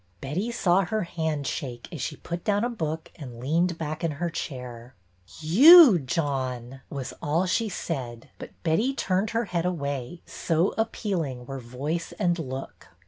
[0.19, 4.13] Betty saw her hand shake as she put down a book and leaned back in
[4.13, 4.95] her chair.
[5.27, 11.59] ''You, John!" was all she said, but Betty turned her head away, so appealing were
[11.59, 12.87] voice and look.